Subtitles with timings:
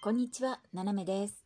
[0.00, 1.44] こんにちは、ななめです。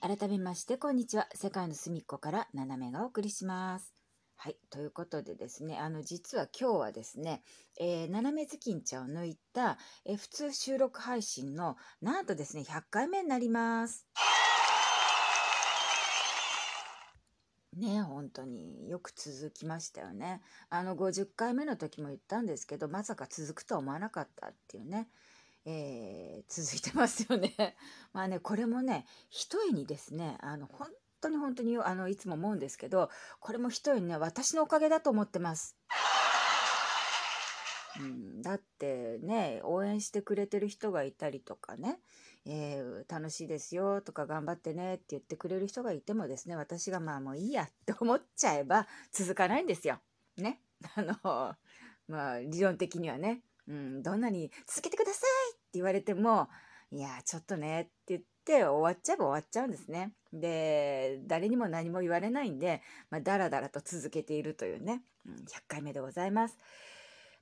[0.00, 1.26] 改めまして、こんにちは。
[1.34, 3.92] 世界の隅っこからななめがお送りします。
[4.36, 7.42] はい、ということでですね、あの、実は今日はですね、
[7.80, 14.06] えー、ななめずきんちゃんを抜いた、えー普通収録配信の、なんとですね、100回目になります。
[17.76, 20.40] ね本当によく続きましたよね。
[20.70, 25.08] あの50回目の時も言ったんですけどまさか続くとは思わなかったっていうね、
[25.64, 27.76] えー続いてますよね。
[28.12, 30.88] まあねこれもねひとえにですねあの本
[31.20, 33.10] 当に本当にあのいつも思うんですけど
[33.40, 35.76] これもひとえにね私のおかげだと思ってます。
[38.00, 42.00] うん、だってね応援してくれてる人がいたりとかね、
[42.46, 49.98] えー楽しいですよとか頑張ってねって言ってくれる人がいてもですね私がまあもういいやって思っちゃえば続かないんですよ。
[50.36, 50.60] ね。
[50.96, 51.14] あの
[52.08, 56.48] まあ理論的にはね、うん、どんなに続けてくださいって言われても
[56.90, 60.12] いやちょっとねって言って終わっちゃえば終わっちゃうんですね。
[60.32, 66.58] で誰にも何も言われないんで、まあ、だらだらと続けているというね、うん、100回目でございます。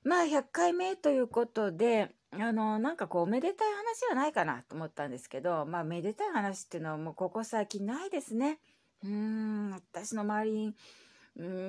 [0.03, 8.59] まあ100回目ということであのなんかこうめでたい話はないかなと思ったんですけどまあめでたい話っていうのはもうここ最近ないですね。
[9.03, 10.75] うーん私の周り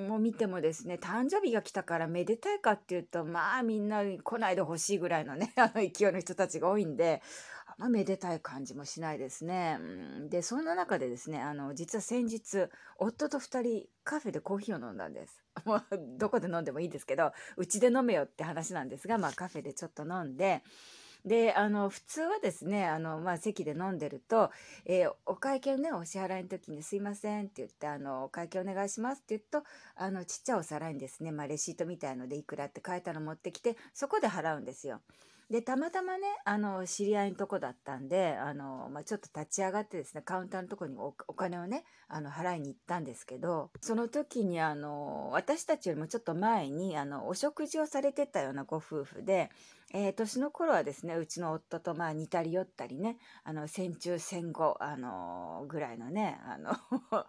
[0.09, 7.21] を見てもですね誕生日が来たからめでたいかっていうとまあみんな来ないでほしいぐらいのね あの勢いの人たちが多いんで
[7.77, 9.79] あんまめでたい感じもしないですね。
[10.29, 15.41] でそんな中でですねあの実は先日夫と2人カフェでコーヒーを飲んだんです。
[15.65, 15.83] もう
[16.17, 20.63] どこで飲んでもいいですけどうちで飲めよって話なんですが、まあ、カフェでちょっと飲んで
[21.25, 24.51] であの普通はですねあの、まあ、席で飲んでると、
[24.85, 29.63] えーお会計ねお支払いの時に「すいません」って言ってあの「お会計お願いします」って言うと
[29.95, 35.01] あのちっちゃいお皿にですね、まあ、レシートみたいのでいくらって書いたの持ってきてそこで払うんですよ。
[35.51, 49.51] でたまたまねあの知り合いのとこだったんであの、まあ、ちょっと立ち上がってですねカウンターのとこにお金をねあの払いに行ったんですけどその時にあの私たちよりもちょっと前にあのお食事をされてたようなご夫婦で、
[49.93, 56.71] えー年の頃はですねうちの夫とまあ似たり寄ったりねあの戦中戦後あのぐらいのねあの、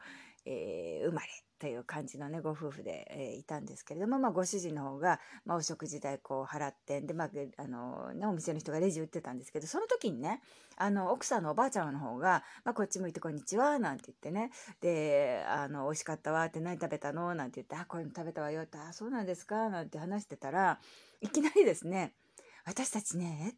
[0.47, 10.41] えー生まれという感じのねご夫婦で、えーいたんですけれども、まあ、ご主人の方が、まあ、お食事代こう払ってで、まああのね、お店の人がレジ打ってたんですけどその時にね
[10.77, 14.51] あの奥さんのおばあちゃんの方が「まあ、こっち向いてこんにちは」なんて言ってね
[14.81, 20.81] で「あの美味しかったわ」って「何食べたの?」なんて言って「あこういうの食べたわよ」って「あそうなんですか」なんて話してたら
[21.21, 22.13] いきなりですね
[22.65, 23.57] 「私たちね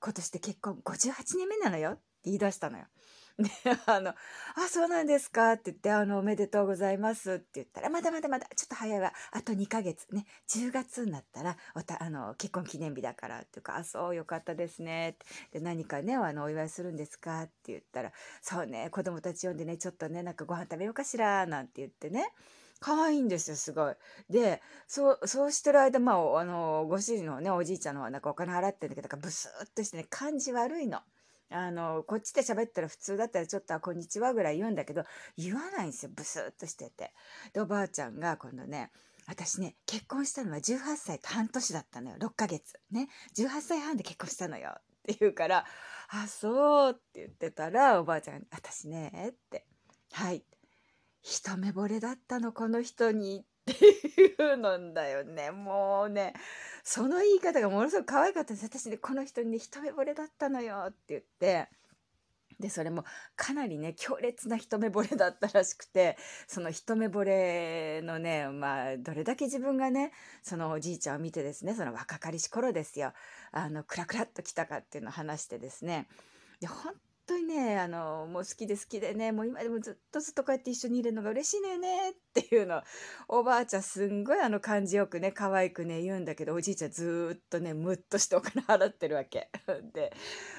[0.00, 2.84] 今年で結婚58年目なのよ」って言い出したのよ。
[3.42, 3.50] で
[3.86, 4.10] あの
[4.56, 15.12] 「あそうなんですか」って言って「あのおめでとうございます」って言ったら「まだまだまだちょっと早いわあと2ヶ月ね10月になったらおたあの結婚記念日だから」っていうか「あそうよかったですね」っ
[15.52, 18.12] てで何かねあのお祝いするんですかって言ったら
[18.42, 22.32] 「そうね子供たち呼んでねちょっとねなんかご飯食べようかしら」なんて言ってね
[22.80, 23.94] 可愛いんですよすごい。
[24.30, 31.00] でそうそうしてる間まああのご主人のねおじいちゃんの方はなんかお金払ってるんだけどなんかブスーっとしてね感じ悪いの。
[31.52, 35.04] あのこっちで喋ったら普通だったらちょっとあ「こんにちは」ぐらい言うんだけど
[35.36, 37.12] 言わないんですよブスッとしてて。
[37.52, 38.92] でおばあちゃんが今度ね
[39.26, 42.16] 私ね結婚したのは18歳と半年だったのよ。
[42.18, 42.78] 6ヶ月。
[42.90, 43.08] ね。
[43.36, 45.66] 18歳半で結婚したのよって言うから
[46.08, 49.66] 「あそう」って言ってたらおばあちゃん「私ね」って
[50.12, 50.44] 「はい。
[51.22, 55.50] 一目惚れだったのこの人に」っていうのだよね。
[55.50, 56.34] もうね
[56.82, 58.66] その言い方がものすごく可愛かったんです。
[58.66, 61.68] 私ねこの人にね一目惚れだったのよって言って。
[62.58, 63.04] でそれも
[63.36, 73.12] かなりね強烈な一目惚れだったらしくてその一目惚れのねまあどれだけ自分がねそのおじいちゃんを見てですねその若かりし頃ですよ。
[73.52, 76.06] あのクラクラっときたかっていうのを話してですね。
[76.60, 76.92] で本
[77.30, 82.82] 当にねあのもう好きで好きでねもう今でもずっとずっとこうやって一緒にいるのが嬉しいのよねっていうの
[83.28, 89.48] おばあちゃんすんごいあの感じよくね可愛くね言うんだけどおじいちゃんずっとねムッとしてお金払ってるわけ。
[89.94, 90.12] で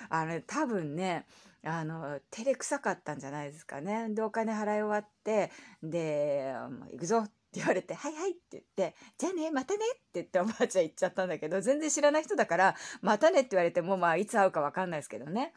[0.09, 1.25] あの多分ね
[1.63, 4.07] あの照れくさかったんじゃないですかね。
[4.09, 5.51] でお金払い終わって
[5.83, 6.53] で
[6.91, 15.53] 「行くぞ」って言われて「はいはい」って言って「じゃあねまたね」って言っておばあちゃん行っちゃったんだけど全然知らない人だから「またね」って言われてもまあいつ会うか分かんないですけどね。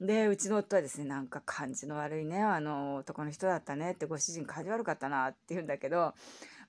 [0.00, 6.14] でうちの夫はですねなんか感じの悪いねあの男の人だったねってご主人感じ悪かったなって言うんだけど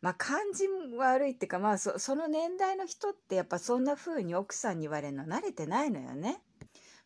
[0.01, 0.65] まあ感じ
[0.97, 6.41] 悪いっていうかまあその年代の人ってやっぱそんな風に奥さんに言われるの慣れてないのよね。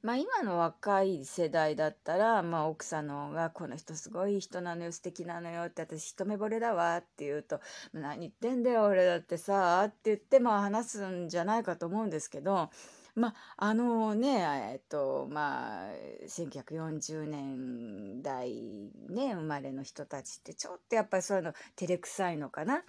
[0.03, 7.61] まあ今の若い世代だったら、まあ奥さんの方がこの人すごい人なのよ、素敵なのよって私一目惚れだわって言うと、
[7.93, 12.69] 何言ってんだよ俺だってさ、って言ってまあ話すんじゃないかと思うんですけど、
[13.15, 15.89] まあ、のね、えっと、まあ、
[16.27, 22.83] 1940年代ね、生まれの人たちってちょっとやっぱりそういうの照れくさいのかな。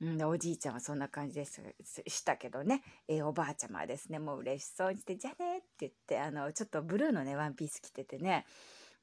[0.00, 8.46] うん、おじいちゃんはそんな感じでしたけどね、えー、おばあちゃまはですねもう嬉しそうにして「じゃね」って言ってあのちょっとブルーのねワンピース着ててね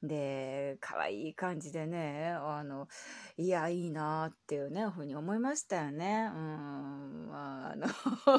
[0.02, 2.88] で可愛い感じでねあの
[3.36, 6.30] いやいいなっていうねふうに思いましたよね。
[6.34, 7.86] うんあの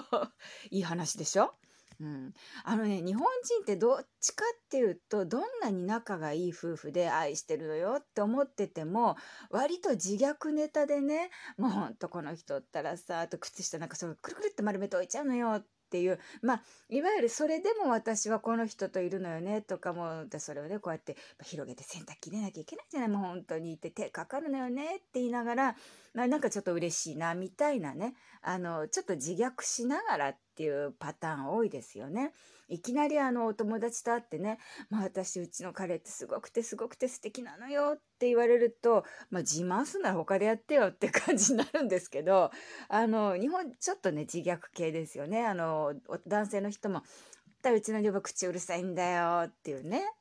[0.72, 1.54] いい話でしょ？
[1.99, 2.33] うん、
[2.63, 9.15] あのね日本人ってどっちかっていうとどんなに仲がいい夫婦で愛してるのよって思ってても
[9.49, 25.75] 割と自虐ネタでねもうほんとこの人ったらさあと靴下なんかそれくるくるって丸めておいちゃうのよっていうまあいわゆるそれでも私はこの人といるのよねとかもそれをねこうやって広げて洗濯機入れなきゃいけないじゃないもう本当にって手かかるのよねって言いながら、
[26.13, 32.33] まあ、なんかちょっと嬉しいなみたいなねあのちょっと自虐しながらっていうパターン多いですよね。
[32.68, 34.57] いきなりあのお友達と会ってね
[34.89, 42.50] 「まあ、私うちの彼ってすごくてすごくて素敵なのよ」って言われると、まあ、自慢すんなら他でやってよって感じになるんですけど
[42.89, 45.94] あの日本ちょっとね自虐系ですよねあの
[46.25, 47.04] 男性の人も
[47.63, 50.12] 「うちの女房口うるさいんだよ」っていうね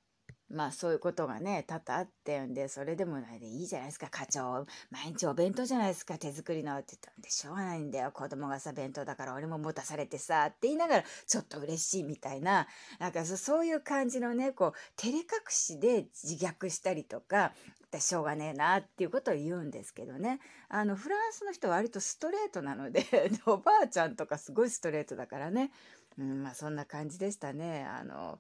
[0.48, 4.08] まあそういうことがね多々あってんでそれでもないでいいじゃないですか。
[4.10, 8.12] 課長毎日お弁当じゃないですか手作りのって言ったんでしょうがないんだよ。
[8.12, 12.66] 子供がさ弁当だから俺も持たされてさって言いながらちょっと嬉しいみたいな。
[12.98, 17.52] なんかそういう感じのねこう照れ隠しで自虐したりとか
[18.00, 20.40] しょうがねえなっていうことを言うんですけどね。
[20.68, 23.04] あのフランスの人は割とストレートなので
[23.46, 25.70] おばあちゃんとかすごいストレートだからね、
[26.18, 27.84] うん、まあそんな感じでしたね。
[27.84, 28.38] あの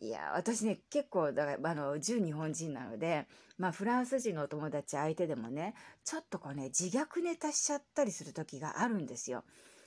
[0.00, 3.26] いや、私ね、結構、だから、あの、純日本人なので、
[3.58, 5.74] まあ、フランス人のお友達相手でもね、
[6.04, 9.42] ちょっとこうね、自虐ネタしちゃったりする時があるんですよ。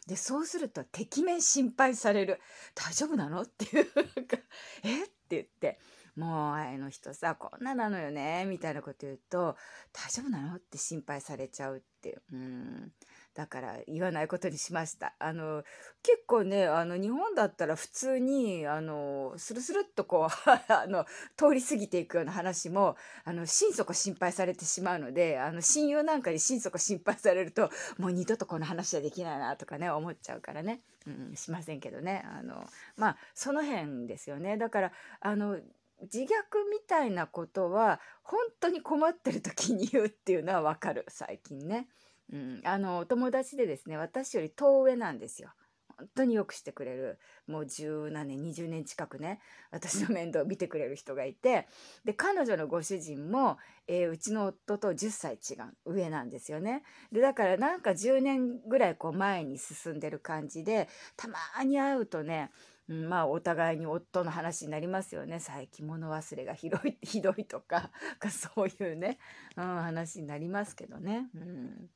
[0.08, 2.42] で、そうすると、てきめん心配される。
[2.76, 3.44] 大丈夫なの？
[3.44, 3.86] っていう、
[4.28, 4.38] か、
[4.84, 5.04] え？
[5.04, 5.80] って言って、
[6.18, 9.56] もう、あの人さ、こんななのよね、みたいなこと言うと、
[9.94, 10.56] 大丈夫なの？
[10.56, 12.22] って心配されちゃうっていう。
[12.34, 12.94] うん。
[13.34, 15.14] だから言わないことにしました。
[15.20, 15.64] あの
[16.04, 21.06] 結構ねあの日本だったら普通にあのスルスルっとこう あの
[21.38, 32.68] 通り過ぎていくような話もあの心底心配されてしまうのであの親友なんかに心底心配されるともう二度とこの話はできないなとかね思っちゃうからね、うん、しませんけどねあの
[32.98, 34.58] まあその辺ですよね。
[34.58, 34.92] だから
[35.22, 35.60] あの
[36.02, 36.26] 自虐
[36.70, 41.88] みたいなことは本当に困ってる時に言うっていうのはわかる最近ね。
[42.32, 45.52] うん、あの、お友達でですね、私より遠上なんですよ。
[45.98, 49.40] 本当によくしてくれる、もう十何年、20年近くね、
[49.70, 51.68] 私の面倒を見てくれる人がいて、
[52.06, 53.58] で、彼女のご主人も、
[53.88, 55.56] えー、うちの夫と10歳違
[55.86, 56.84] う、上なんですよね。
[57.12, 62.52] で、だからなんか10年ぐらいこう前に進んでる感じで、たまに会うとね、
[62.88, 67.90] まあお互いに夫の話になりますよね最近物忘れがひどいひどいとか
[68.30, 69.18] そういうね、
[69.56, 71.30] うん、話になりますけどね。
[71.36, 71.90] うん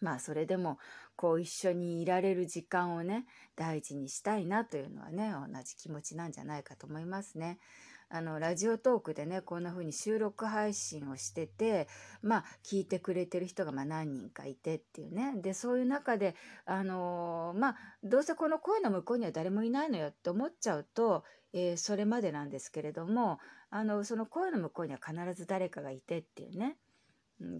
[0.00, 0.78] まあそれでも
[1.16, 3.26] こう一緒にいられる時間をね
[3.56, 7.58] 大事にしたいなというのはね同じ気持ちなんじゃないかと思いますね。
[8.12, 11.86] あのラジオトークでねこんな風に収録配信をしてて
[12.22, 16.34] まあ聞いてくれてる人がま何人かいてっていうねでそういう中で
[16.66, 21.22] あのー、まあどうせこの声の向こうには誰もいないのよって思っちゃうと、
[21.52, 23.38] えー、それまでなんですけれども
[23.70, 26.76] あのその声の向こうには必ず誰かがいてっていうね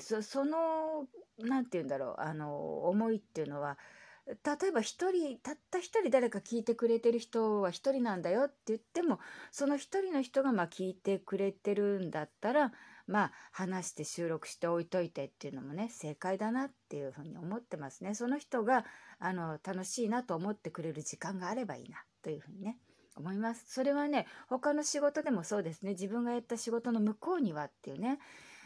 [0.01, 1.07] そその
[1.39, 3.79] 何て言うんだろうあの思いっていうのは
[4.27, 9.19] 例えば一人たった一人誰か聞いてくれてる人は一人なんだよって言っても
[9.51, 12.73] その一人の人がまあ聞いてくれてるんだったら
[13.07, 18.15] まあ話して収録しておいといてっていうのもね正解だなっていうふうに思ってますね。
[18.15, 18.85] その人が
[19.19, 22.79] あの楽しいなと思ってくれる時間があればいいなというふうにね
[23.17, 23.65] 思います。
[23.67, 28.21] それはね他の仕事でもそうですね自分がやった仕事の向こうにはっていうね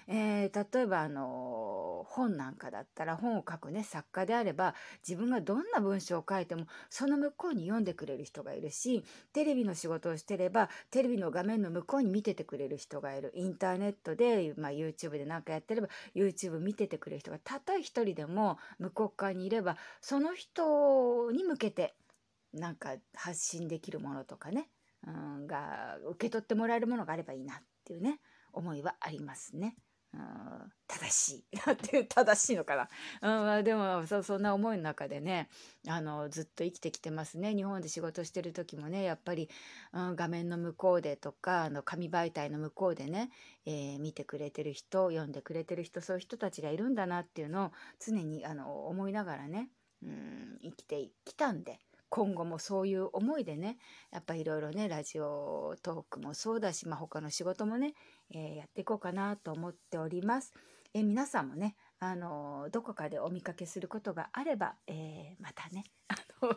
[0.07, 4.75] えー、例えばあの本なんかだったら本を書くね作家であれば
[5.07, 21.95] 自分がどんな文章を書いてもその向こうに読んでくれる人がいるしテレビの仕事をしてればテレビの画面の向こうに見ててくれる人がいるインターネットで、まあ、YouTube で何かやってれば YouTube 見ててくれる人がたった一人でも向こう側にいればその人に向けて
[22.53, 24.69] なんか発信できるものとかね、
[25.07, 28.21] うん、が受け取ってもらえるものがあればいいなっていうね
[28.53, 29.77] 思いはありますね。
[30.87, 31.57] 正しい。
[31.73, 32.89] っ て正しいのか
[33.21, 33.57] な。
[33.57, 35.49] うん、でもそそんな思いの中でね
[35.89, 37.55] あのずっと生きてきてますね。
[37.55, 39.49] 日本で仕事してる時もねやっぱり、
[39.93, 43.31] うん、画面の向こうでとかあの紙媒体の向こうでね、
[43.67, 49.71] えー、見てくれてる人読んでくれてる人そういう人たちがいるんだなっていうのを常にあの思いながらね、
[50.03, 51.81] うん、生きてきたんで。
[52.15, 53.77] 今後もそういう思いでね
[54.13, 57.95] やっぱいろいろねラジオトークもそうだし、まあ、他の仕事もね、
[58.33, 60.53] えー、やっていこうかなと思っております。
[60.95, 66.15] えー、皆さんもねあのどこかでお見かけすることがあれば、えー、またねあ
[66.47, 66.55] の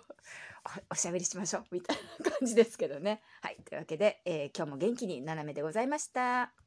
[0.92, 3.24] おしゃべりしましょうみたいな感じですけどね。
[3.42, 6.67] はいというわけで、え今日も元気に斜めでございました。